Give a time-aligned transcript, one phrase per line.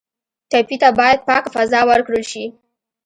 [0.49, 2.45] ټپي ته باید پاکه فضا ورکړل شي.